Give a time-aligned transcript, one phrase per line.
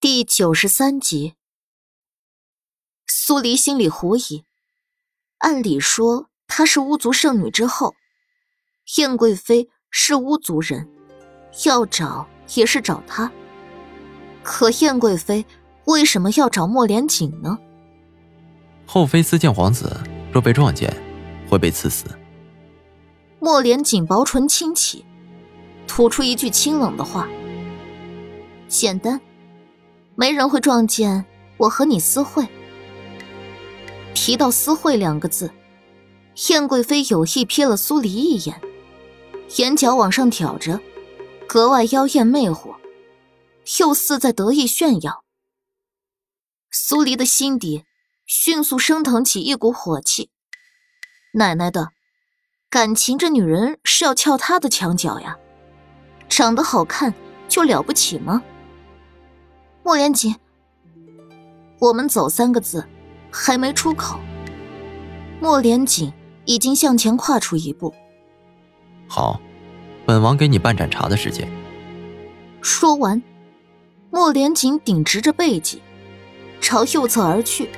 [0.00, 1.34] 第九十三集，
[3.08, 4.44] 苏黎心里狐疑。
[5.38, 7.96] 按理说她是巫族圣女之后，
[8.98, 10.88] 燕贵妃是巫族人，
[11.66, 13.32] 要找也是找她。
[14.44, 15.44] 可燕贵妃
[15.86, 17.58] 为什么要找莫连锦呢？
[18.86, 20.00] 后妃私见皇子，
[20.32, 20.96] 若被撞见，
[21.50, 22.06] 会被赐死。
[23.40, 25.04] 莫连锦薄唇轻启，
[25.88, 27.28] 吐出一句清冷的话
[28.70, 29.20] ：“简单。”
[30.20, 31.24] 没人会撞见
[31.58, 32.48] 我和你私会。
[34.14, 35.52] 提到“私会”两个字，
[36.48, 38.60] 燕贵妃有意瞥了苏黎一眼，
[39.58, 40.80] 眼角往上挑着，
[41.46, 42.74] 格外妖艳魅惑，
[43.78, 45.22] 又似在得意炫耀。
[46.72, 47.84] 苏黎的心底
[48.26, 50.30] 迅速升腾起一股火气。
[51.34, 51.90] 奶奶的，
[52.68, 55.38] 感情这女人是要撬他的墙角呀？
[56.28, 57.14] 长得好看
[57.48, 58.42] 就了不起吗？
[59.88, 60.36] 莫连锦，
[61.78, 62.86] 我们走三个字，
[63.30, 64.20] 还没出口，
[65.40, 66.12] 莫连锦
[66.44, 67.94] 已经向前跨出一步。
[69.08, 69.40] 好，
[70.04, 71.50] 本王给你半盏茶的时间。
[72.60, 73.22] 说完，
[74.10, 75.80] 莫连锦顶直着背脊，
[76.60, 77.70] 朝右侧而去，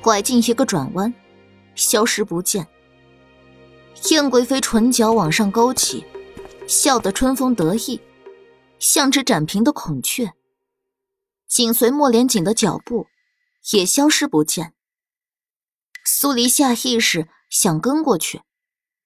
[0.00, 1.12] 拐进一个转弯，
[1.74, 2.66] 消失不见。
[4.08, 6.06] 燕贵妃唇角往上勾起，
[6.66, 8.00] 笑得春风得意，
[8.78, 10.32] 像只展平的孔雀。
[11.54, 13.06] 紧随莫连锦的脚步，
[13.70, 14.72] 也消失不见。
[16.04, 18.42] 苏黎下意识想跟过去，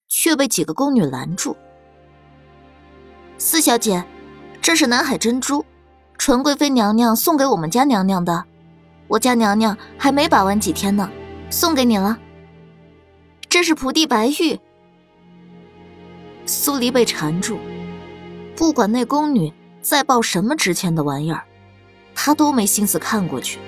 [0.08, 1.54] 却被几个宫女拦住。
[3.36, 4.02] 四小姐，
[4.62, 5.62] 这是南海珍珠，
[6.16, 8.46] 纯贵妃娘娘送给我们家娘娘的，
[9.08, 11.10] 我家娘娘还没把玩几天呢，
[11.50, 12.18] 送给你了。
[13.50, 14.58] 这是蒲地白玉。
[16.46, 17.58] 苏黎被缠住，
[18.56, 21.44] 不管那宫女再抱什么值钱的玩意儿。
[22.20, 23.60] 他都没心思看过去，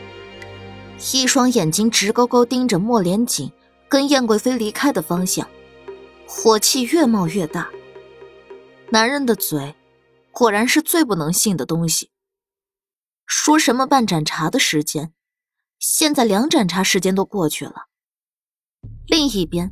[1.12, 3.48] 一双眼睛直勾勾盯着莫连锦
[3.88, 5.48] 跟燕贵妃离开的方向，
[6.26, 7.70] 火气越冒越大。
[8.90, 9.76] 男人的嘴，
[10.32, 12.10] 果然是最不能信的东西。
[13.24, 15.12] 说什么半盏茶的时间，
[15.78, 17.86] 现在两盏茶时间都过去了。
[19.06, 19.70] 另一边，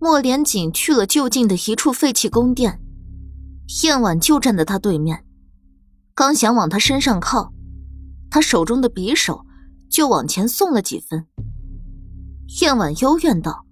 [0.00, 2.80] 莫连锦去了就近的一处废弃宫殿，
[3.84, 5.25] 燕婉就站在他对面。
[6.16, 7.52] 刚想往他身上靠，
[8.30, 9.44] 他手中的匕首
[9.90, 11.26] 就往前送了几分。
[12.62, 13.66] 燕婉幽怨道：“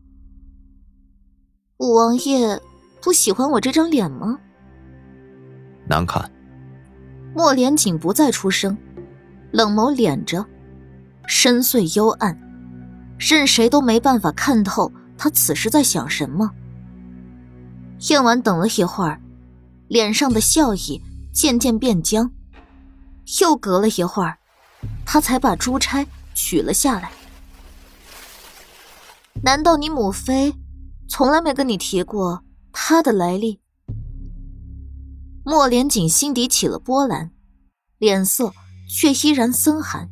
[1.81, 2.61] 五王爷
[3.01, 4.39] 不喜欢我这张脸吗？”
[5.89, 6.31] 难看。
[7.35, 8.77] 莫连锦不再出声，
[9.51, 10.45] 冷眸敛着，
[11.27, 12.39] 深邃幽暗，
[13.19, 16.51] 任谁都没办法看透他此时在想什么。
[18.11, 19.19] 燕婉等了一会儿，
[19.89, 21.01] 脸上的笑意。
[21.35, 22.31] 渐渐变僵，
[23.41, 24.39] 又隔了一会儿，
[25.05, 27.11] 他才把珠钗取了下来。
[29.43, 30.55] 难道你母妃
[31.09, 33.61] 从来没跟你提过她的来历？
[35.45, 37.31] 莫连锦心底起了波澜，
[37.99, 38.55] 脸色
[38.89, 40.09] 却依然森寒。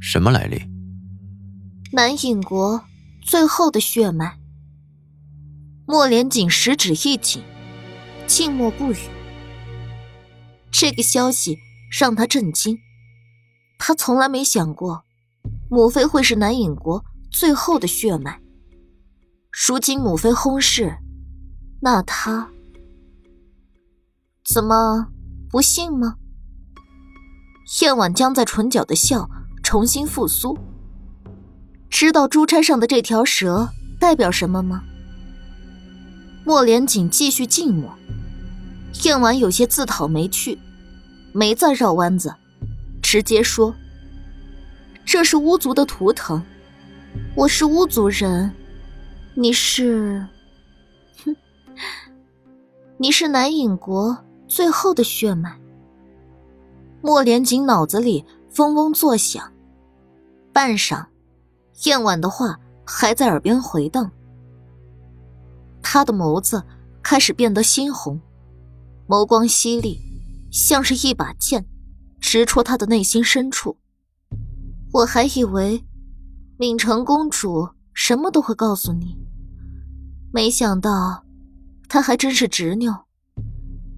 [0.00, 0.62] 什么来历？
[1.92, 2.84] 南影国
[3.22, 4.38] 最后的血脉。
[5.86, 7.42] 莫连锦食指一紧，
[8.26, 8.98] 静默不语。
[10.70, 11.56] 这个消息
[11.90, 12.78] 让他震惊，
[13.78, 15.04] 他从来没想过
[15.70, 18.40] 母妃会是南影国最后的血脉。
[19.68, 20.98] 如今母妃薨逝，
[21.80, 22.50] 那他
[24.44, 25.08] 怎么
[25.50, 26.16] 不信吗？
[27.80, 29.28] 燕婉僵在唇角的笑
[29.62, 30.58] 重新复苏。
[31.88, 34.82] 知道珠钗上的这条蛇代表什么吗？
[36.44, 37.96] 莫连锦继续静默，
[39.04, 40.58] 燕婉有些自讨没趣。
[41.36, 42.34] 没再绕弯子，
[43.02, 43.74] 直接说
[45.04, 46.42] ：“这是巫族的图腾，
[47.34, 48.50] 我是巫族人，
[49.34, 50.26] 你是……
[51.26, 51.36] 哼，
[52.96, 54.16] 你是南影国
[54.48, 55.54] 最后的血脉。”
[57.04, 58.24] 莫连锦脑子里
[58.56, 59.52] 嗡嗡作响，
[60.54, 61.04] 半晌，
[61.84, 64.10] 燕婉的话还在耳边回荡。
[65.82, 66.64] 他的眸子
[67.02, 68.18] 开始变得猩红，
[69.06, 70.00] 眸光犀利。
[70.56, 71.66] 像是一把剑，
[72.18, 73.78] 直戳他的内心深处。
[74.90, 75.84] 我还以为
[76.58, 79.18] 敏成公主什么都会告诉你，
[80.32, 81.26] 没想到
[81.90, 83.04] 她还真是执拗，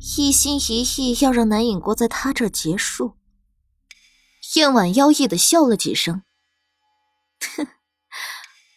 [0.00, 3.14] 一心一意要让南影国在她这结束。
[4.56, 6.22] 燕婉妖异的笑了几声，
[7.54, 7.68] 哼，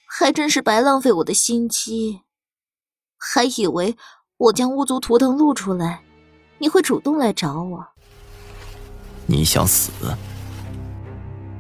[0.07, 2.21] 还真是白浪费我的心机，
[3.17, 3.97] 还以为
[4.37, 6.03] 我将巫族图腾露出来。
[6.61, 7.87] 你会主动来找我？
[9.25, 9.91] 你想死？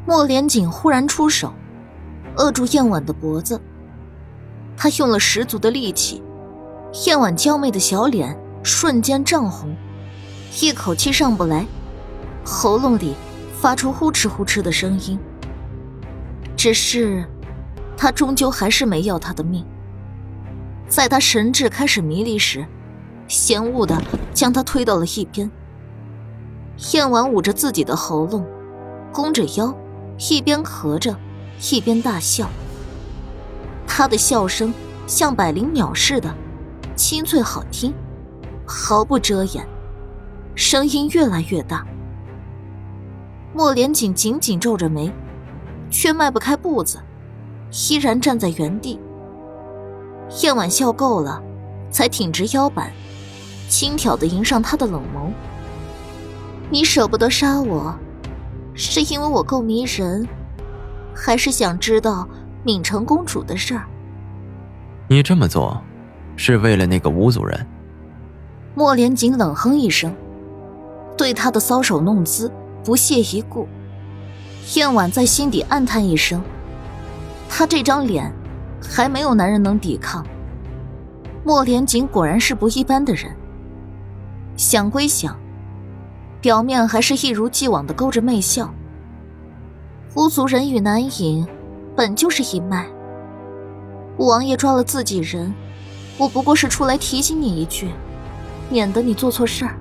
[0.05, 1.51] 莫连锦忽然出手，
[2.37, 3.59] 扼住燕婉的脖子。
[4.77, 6.21] 他用了十足的力气，
[7.07, 9.75] 燕婉娇媚的小脸瞬间涨红，
[10.61, 11.65] 一口气上不来，
[12.45, 13.15] 喉咙里
[13.59, 15.17] 发出呼哧呼哧的声音。
[16.55, 17.27] 只是，
[17.97, 19.65] 他终究还是没要他的命。
[20.87, 22.63] 在他神智开始迷离时，
[23.31, 23.97] 嫌恶的
[24.33, 25.49] 将他推到了一边。
[26.91, 28.45] 燕婉捂着自己的喉咙，
[29.13, 29.73] 弓着腰，
[30.29, 31.15] 一边咳着，
[31.71, 32.49] 一边大笑。
[33.87, 34.73] 她的笑声
[35.07, 36.29] 像百灵鸟似的，
[36.93, 37.93] 清脆好听，
[38.65, 39.65] 毫不遮掩，
[40.53, 41.87] 声音越来越大。
[43.53, 45.09] 莫连锦紧紧皱着眉，
[45.89, 46.99] 却迈不开步子，
[47.89, 48.99] 依然站在原地。
[50.41, 51.41] 燕婉笑够了，
[51.89, 52.91] 才挺直腰板，
[53.71, 55.31] 轻佻的迎上他的冷眸。
[56.69, 57.97] 你舍不得杀我，
[58.73, 60.27] 是因为我够迷人，
[61.15, 62.27] 还是想知道
[62.65, 63.85] 敏城公主的事儿？
[65.07, 65.81] 你这么做，
[66.35, 67.65] 是为了那个吴族人？
[68.75, 70.13] 莫连锦冷哼一声，
[71.17, 72.51] 对他的搔首弄姿
[72.83, 73.65] 不屑一顾。
[74.75, 76.43] 燕婉在心底暗叹一声，
[77.49, 78.29] 他这张脸。
[78.83, 80.25] 还没有男人能抵抗。
[81.45, 83.31] 莫连锦果然是不一般的人。
[84.61, 85.35] 想归想，
[86.39, 88.71] 表面还是一如既往的勾着媚笑。
[90.13, 91.47] 狐族人与南隐
[91.95, 92.87] 本就是一脉。
[94.19, 95.51] 五王爷抓了自己人，
[96.15, 97.89] 我不过是出来提醒你一句，
[98.69, 99.75] 免得你做错事儿。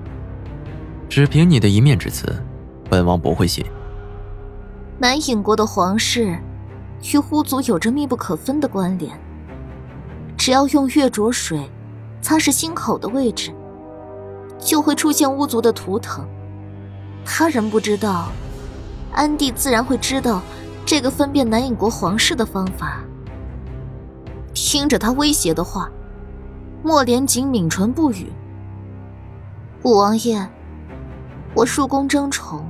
[1.07, 2.43] 只凭你的一面之词，
[2.89, 3.63] 本王不会信。
[4.97, 6.35] 南隐国的皇室。
[7.13, 9.11] 与狐族有着密不可分的关联。
[10.37, 11.69] 只要用月灼水
[12.19, 13.51] 擦拭心口的位置，
[14.61, 16.25] 就会出现巫族的图腾。
[17.25, 18.31] 他人不知道，
[19.11, 20.41] 安帝自然会知道
[20.85, 23.03] 这个分辨南影国皇室的方法。
[24.53, 25.89] 听着他威胁的话，
[26.83, 28.31] 莫连锦抿唇不语。
[29.83, 30.47] 五王爷，
[31.53, 32.63] 我入宫争宠，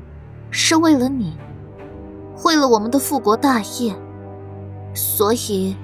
[0.49, 1.37] 是为了你，
[2.43, 3.95] 为了我们的复国大业。
[4.93, 5.75] 所以，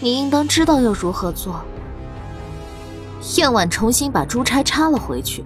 [0.00, 1.60] 你应当知道要如何做。
[3.36, 5.44] 燕婉重新把珠钗插了回去，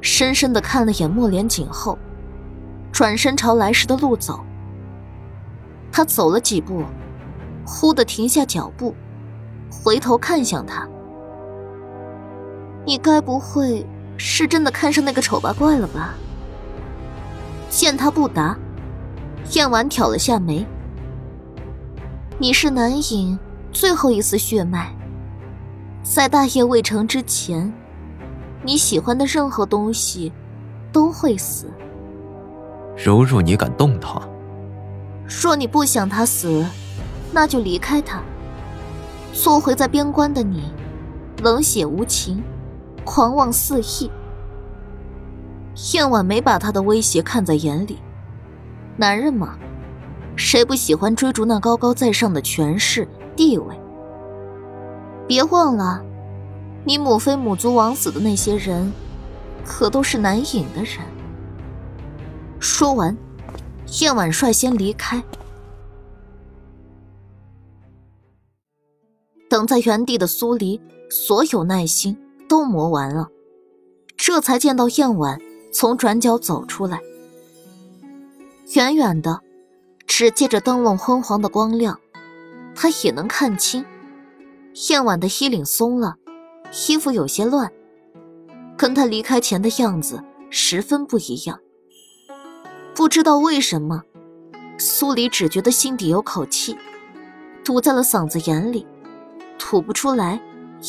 [0.00, 1.98] 深深的看了眼莫连锦后，
[2.90, 4.40] 转身朝来时的路走。
[5.92, 6.84] 他走了几步，
[7.66, 8.94] 忽的停下脚步，
[9.70, 10.88] 回头看向他
[12.86, 13.84] ：“你该不会
[14.16, 16.14] 是真的看上那个丑八怪了吧？”
[17.68, 18.56] 见他不答，
[19.52, 20.66] 燕婉挑了下眉。
[22.38, 23.38] 你是南影
[23.70, 24.94] 最后一丝血脉，
[26.02, 27.72] 在大业未成之前，
[28.64, 30.32] 你喜欢的任何东西
[30.92, 31.66] 都会死。
[32.96, 34.20] 如若你敢动他，
[35.42, 36.66] 若你不想他死，
[37.32, 38.20] 那就离开他。
[39.32, 40.72] 做回在边关的你，
[41.42, 42.42] 冷血无情，
[43.04, 44.10] 狂妄肆意。
[45.94, 47.98] 燕婉没把他的威胁看在眼里，
[48.96, 49.56] 男人嘛。
[50.36, 53.06] 谁不喜欢追逐那高高在上的权势
[53.36, 53.79] 地位？
[55.30, 56.04] 别忘了，
[56.84, 58.92] 你母妃母族枉死的那些人，
[59.64, 61.06] 可都是南影的人。
[62.58, 63.16] 说完，
[64.00, 65.22] 燕婉率先离开。
[69.48, 72.18] 等在原地的苏黎，所有耐心
[72.48, 73.28] 都磨完了，
[74.16, 75.40] 这才见到燕婉
[75.72, 77.00] 从转角走出来，
[78.74, 79.40] 远远的。
[80.08, 82.00] 只借着灯笼昏黄的光亮，
[82.74, 83.84] 他也能看清，
[84.90, 86.16] 燕婉的衣领松了，
[86.88, 87.70] 衣服有些乱，
[88.76, 91.58] 跟他离开前的样子十分不一样。
[92.94, 94.02] 不知道为什么，
[94.78, 96.76] 苏黎只觉得心底有口气，
[97.64, 98.86] 堵在了嗓子眼里，
[99.58, 100.40] 吐不出来，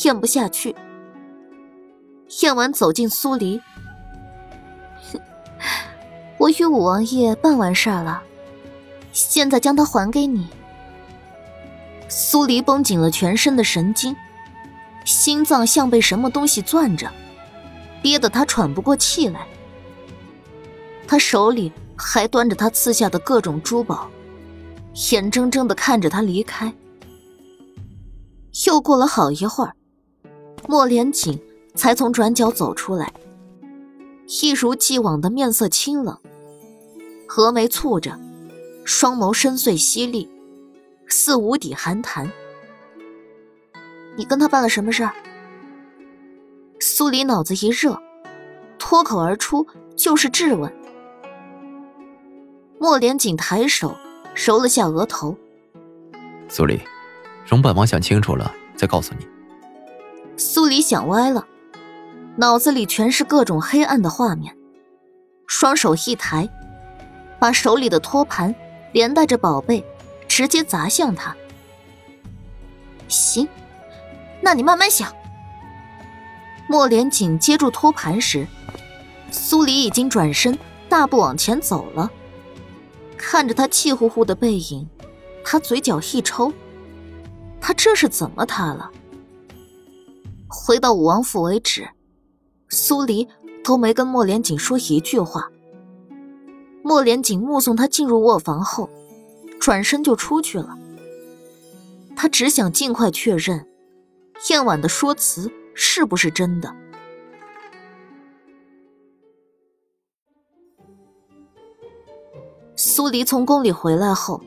[0.04, 0.74] 咽不下去。
[2.42, 3.60] 燕婉走进苏黎，
[6.38, 8.22] 我与五王爷办完事儿了。
[9.12, 10.48] 现在将它还给你。
[12.14, 14.14] 苏黎绷紧了全身的神经，
[15.02, 17.10] 心脏像被什么东西攥着，
[18.02, 19.46] 憋得他喘不过气来。
[21.08, 24.10] 他手里还端着他赐下的各种珠宝，
[25.10, 26.70] 眼睁睁的看着他离开。
[28.66, 29.72] 又过了好一会儿，
[30.68, 31.40] 莫连锦
[31.74, 33.10] 才从转角走出来，
[34.42, 36.18] 一如既往的面色清冷，
[37.26, 38.20] 峨眉蹙着。
[38.84, 40.28] 双眸深邃犀利，
[41.12, 42.26] 似无底寒潭。
[44.16, 45.12] 你跟他办了什么事儿？
[46.80, 48.00] 苏黎脑子一热，
[48.78, 50.72] 脱口而出就是质问。
[52.80, 53.94] 莫连锦抬手
[54.34, 55.36] 揉了下额头。
[56.48, 56.80] 苏黎，
[57.46, 59.28] 容本王想清楚了再告诉你。
[60.38, 61.46] 苏黎想歪了，
[62.36, 64.56] 脑子里全是各种黑暗的画面，
[65.46, 66.48] 双手一抬，
[67.38, 68.54] 把手里的托盘
[68.92, 69.84] 连带着宝贝
[70.32, 71.36] 直接砸向他。
[73.06, 73.46] 行，
[74.40, 75.12] 那你慢慢想。
[76.66, 78.46] 莫连锦接住托盘时，
[79.30, 80.58] 苏黎已经转身
[80.88, 82.10] 大步往前走了。
[83.18, 84.88] 看着他气呼呼的背影，
[85.44, 86.50] 他嘴角一抽，
[87.60, 88.90] 他这是怎么他了？
[90.48, 91.86] 回到武王府为止，
[92.70, 93.28] 苏黎
[93.62, 95.50] 都没跟莫连锦说一句话。
[96.82, 98.88] 莫连锦目送他进入卧房后，
[99.62, 100.76] 转身就出去了。
[102.16, 103.64] 他只想尽快确认，
[104.50, 106.74] 燕婉的说辞是不是真的。
[112.74, 114.42] 苏黎从宫里回来后，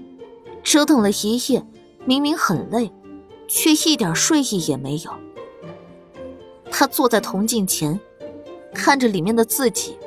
[0.61, 1.65] 折腾了一夜，
[2.03, 2.91] 明明很累，
[3.47, 5.13] 却一点睡意也没有。
[6.69, 7.97] 他坐在铜镜前，
[8.73, 9.97] 看着里面的自己，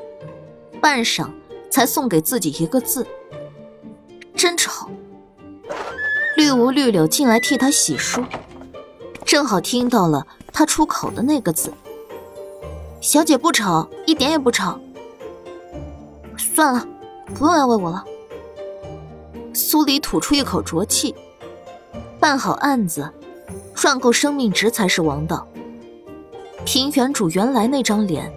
[0.82, 1.30] 半晌
[1.70, 3.06] 才送给自己一个字
[4.36, 4.86] ：“真丑。”
[6.38, 8.24] 绿芜绿柳进来替他洗漱，
[9.24, 11.72] 正好听到了他出口的那个字
[13.02, 14.78] ：“小姐不丑，一点也不丑。”
[16.38, 16.86] 算了，
[17.34, 18.04] 不用安慰我了。
[19.52, 21.12] 苏黎吐出一口浊气，
[22.20, 23.10] 办好案子，
[23.74, 25.44] 赚够生命值才是王道。
[26.64, 28.32] 平原主原来那张脸，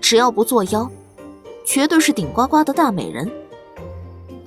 [0.00, 0.90] 只要不作妖，
[1.66, 3.30] 绝对是顶呱呱的大美人。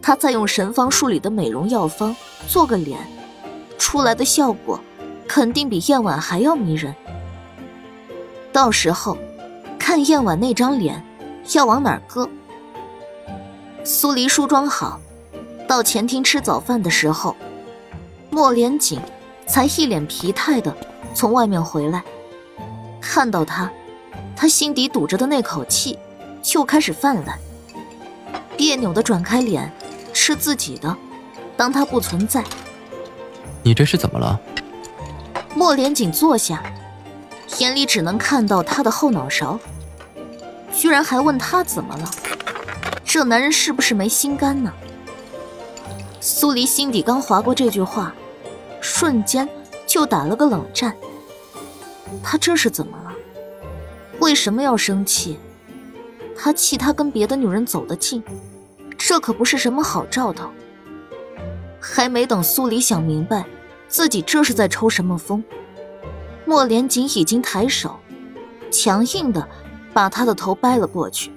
[0.02, 2.16] 他再用神方术里的美容药方
[2.48, 3.00] 做个脸，
[3.78, 4.80] 出来的效果
[5.28, 6.96] 肯定比燕婉还要迷人。
[8.52, 9.18] 到时候，
[9.78, 11.04] 看燕婉那张脸
[11.54, 12.28] 要往哪儿搁。
[13.84, 15.00] 苏黎梳妆好，
[15.68, 17.36] 到前厅吃早饭的时候，
[18.30, 19.00] 莫连锦
[19.48, 20.76] 才一脸疲态的
[21.14, 22.04] 从外面回来。
[23.00, 23.72] 看到他，
[24.36, 25.98] 他心底堵着的那口气
[26.54, 27.38] 又开始泛滥，
[28.58, 29.72] 别扭的转开脸，
[30.30, 30.96] 吃自己的，
[31.58, 32.44] 当他不存在。
[33.64, 34.40] 你这是怎么了？
[35.56, 36.62] 莫连锦坐下，
[37.58, 39.60] 眼里只能看到他的后脑勺，
[40.72, 42.12] 居然还问他怎么了？
[43.04, 44.72] 这男人是不是没心肝呢？
[46.22, 48.14] 苏黎心底刚划过这句话，
[48.80, 49.50] 瞬间
[49.88, 50.96] 就打了个冷战。
[52.22, 53.12] 他这是怎么了？
[54.20, 55.40] 为什么要生气？
[56.38, 58.24] 他气他跟别的女人走得近，
[59.00, 60.52] 这可不是什么好兆头。
[61.80, 63.46] 还没等苏黎想明白
[63.88, 65.44] 自己这是在抽什么风，
[66.46, 67.98] 莫连锦已经抬手，
[68.70, 69.48] 强硬的
[69.94, 71.32] 把他的头掰了过去。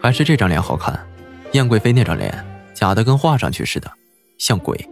[0.00, 1.06] 还是这张脸好看，
[1.52, 2.32] 燕贵妃那张脸
[2.72, 3.90] 假的跟画上去似的，
[4.38, 4.88] 像鬼。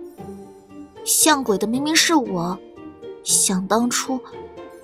[1.05, 2.59] 像鬼的明明是我。
[3.23, 4.21] 想当初，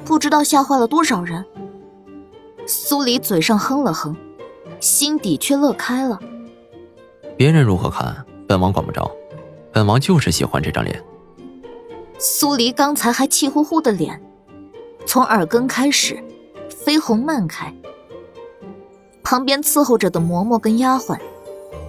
[0.05, 1.45] 不知道吓坏了多少人。
[2.67, 4.17] 苏黎嘴上哼了哼，
[4.87, 6.21] 心底却乐开了。
[7.37, 9.11] 别人如何看，本王管不着，
[9.73, 11.03] 本王就是喜欢这张脸。
[12.21, 14.23] 苏黎刚才还气呼呼的脸，
[15.05, 16.23] 从耳根开始，
[16.71, 17.75] 绯红漫开。
[19.25, 21.19] 旁边伺候着的嬷嬷跟丫鬟，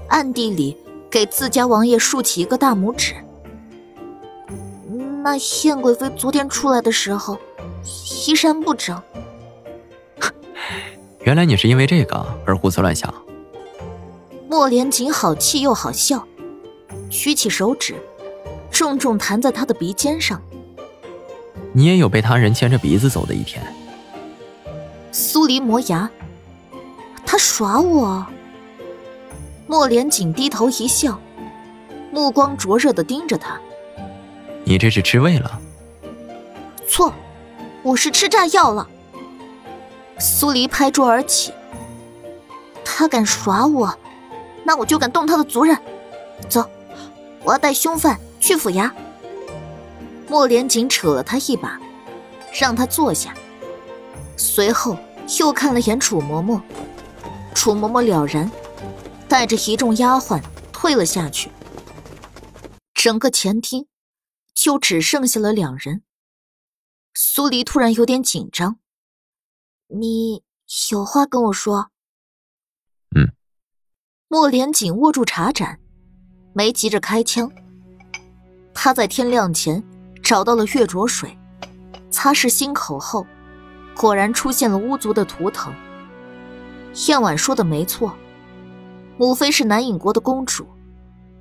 [0.10, 0.76] 暗地里
[1.08, 3.14] 给自家王爷竖起一个大拇指。
[5.24, 7.38] 那燕贵妃昨天出来的时候，
[8.28, 9.00] 衣衫不整。
[11.28, 13.14] 原来你是因为这个而胡思乱想。
[14.50, 16.26] 莫连锦好气又好笑，
[17.10, 17.96] 举起手指，
[18.72, 20.42] 重重弹在他的鼻尖上。
[21.74, 23.62] 你也有被他人牵着鼻子走的一天。
[25.12, 26.10] 苏黎磨牙，
[27.26, 28.26] 他耍我。
[29.68, 31.20] 莫连锦低头一笑，
[32.10, 33.60] 目光灼热的盯着他。
[34.64, 35.60] 你这是吃味了？
[36.88, 37.14] 错，
[37.84, 38.88] 我是吃炸药了。
[40.20, 41.54] 苏黎拍桌而起，
[42.84, 43.98] 他敢耍我，
[44.64, 45.78] 那我就敢动他的族人。
[46.50, 46.70] 走，
[47.44, 48.92] 我要带凶犯去府衙。
[50.28, 51.80] 莫连锦扯了他一把，
[52.54, 53.34] 让他坐下，
[54.36, 54.98] 随后
[55.40, 56.62] 又看了眼楚嬷嬷，
[57.54, 58.52] 楚嬷嬷了然，
[59.28, 61.52] 带着一众丫鬟退了下去。
[62.94, 63.88] 整个前厅。
[64.58, 66.02] 就只剩下了两人。
[67.14, 68.80] 苏黎突然有点紧张，
[69.88, 70.44] 你
[70.92, 71.92] 有话跟我说？
[73.16, 73.32] 嗯。
[74.28, 75.80] 莫连锦握住茶盏，
[76.54, 77.50] 没急着开枪。
[78.74, 79.82] 他在天亮前
[80.22, 81.38] 找到了月浊水，
[82.12, 83.26] 擦拭心口后，
[83.96, 85.74] 果然出现了巫族的图腾。
[87.08, 88.14] 燕婉说的没错，
[89.18, 90.68] 母妃是南影国的公主，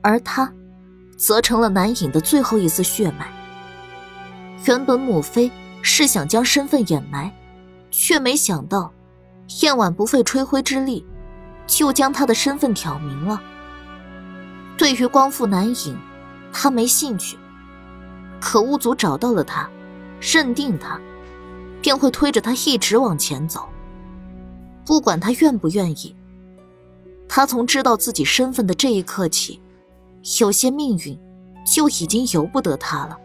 [0.03, 0.53] 而她，
[1.19, 3.29] 则成了南影的最后一丝血脉。
[4.67, 5.51] 原本母妃
[5.83, 7.33] 是想将身份掩埋，
[7.91, 8.93] 却没想到，
[9.63, 11.05] 燕婉不费吹灰之力，
[11.67, 13.41] 就将他的身份挑明了。
[14.77, 15.99] 对于光复南影，
[16.53, 17.39] 他没兴趣。
[18.41, 19.69] 可巫族找到了他，
[20.21, 21.01] 认定他，
[21.81, 23.69] 便会推着他一直往前走。
[24.85, 26.15] 不管他愿不愿意，
[27.29, 29.61] 他从知道自己身份的这一刻起，
[30.41, 31.19] 有些命运
[31.67, 33.17] 就已经由不得他了。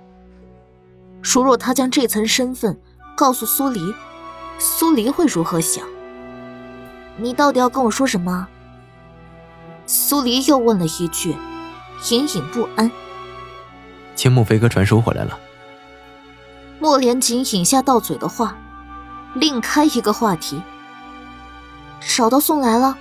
[1.21, 2.79] 如若他将这层身份
[3.15, 3.79] 告诉苏黎，
[4.63, 5.83] 苏黎会如何想？
[7.17, 8.47] 你到底要跟我说什么？
[9.87, 11.35] 苏黎又问了一句，
[12.11, 12.91] 隐隐不安。
[14.15, 15.39] 青木飞鸽传书回来了。
[16.79, 18.55] 莫连锦饮下到嘴的话，
[19.33, 20.61] 另开一个话题。
[21.99, 22.95] 找到宋来了？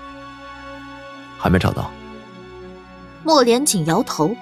[1.36, 1.90] 还没找到。
[3.22, 4.34] 莫连锦摇头。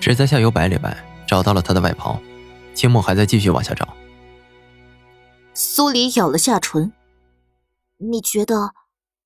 [0.00, 2.20] 只在下游百里外找到了他的外袍，
[2.74, 3.86] 青木还在继续往下找。
[5.60, 6.92] 苏黎咬了下唇。
[7.96, 8.74] 你觉得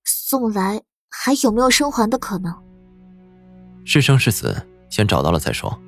[0.03, 2.55] 宋来还有没有生还的可能？
[3.85, 5.79] 是生是死，先找到了再说。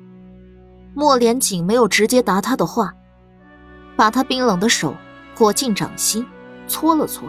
[0.93, 2.93] 莫连锦没有直接答他的话，
[3.95, 4.95] 把他冰冷的手
[5.35, 6.23] 裹进掌心，
[6.67, 7.27] 搓了搓。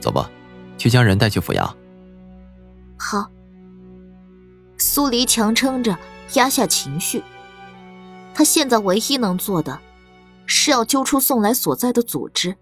[0.00, 0.30] 走吧，
[0.78, 1.70] 去将人带去府衙。
[2.96, 3.30] 好。
[4.78, 5.98] 苏黎强撑着
[6.36, 7.22] 压下情绪，
[8.34, 9.78] 他现在唯一能做的，
[10.46, 12.56] 是要揪出宋来所在的组织。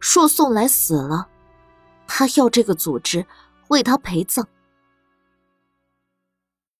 [0.00, 1.28] 若宋来死了，
[2.06, 3.26] 他要这个组织
[3.68, 4.46] 为他陪葬。